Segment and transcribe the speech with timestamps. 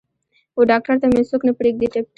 [0.59, 2.09] وډاکتر ته مې څوک نه پریږدي تپیږم